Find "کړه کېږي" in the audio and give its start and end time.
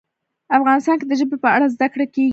1.93-2.29